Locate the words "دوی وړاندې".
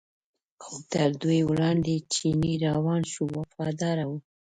1.21-1.95